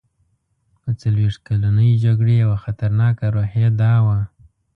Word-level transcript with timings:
د 0.83 0.85
څلوېښت 1.01 1.39
کلنې 1.47 1.89
جګړې 2.03 2.35
یوه 2.43 2.57
خطرناکه 2.63 3.25
روحیه 3.35 3.69
دا 3.81 3.93
وه. 4.05 4.19